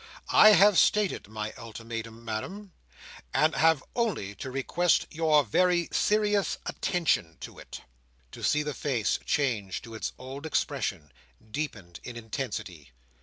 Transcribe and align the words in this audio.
I 0.33 0.53
have 0.53 0.79
stated 0.79 1.27
my 1.27 1.53
ultimatum, 1.59 2.25
Madam, 2.25 2.71
and 3.35 3.53
have 3.53 3.83
only 3.95 4.33
to 4.33 4.49
request 4.49 5.05
your 5.11 5.43
very 5.43 5.89
serious 5.91 6.57
attention 6.65 7.37
to 7.41 7.59
it." 7.59 7.81
To 8.31 8.41
see 8.43 8.63
the 8.63 8.73
face 8.73 9.19
change 9.27 9.83
to 9.83 9.93
its 9.93 10.13
old 10.17 10.47
expression, 10.47 11.11
deepened 11.51 11.99
in 12.03 12.15
intensity! 12.17 12.93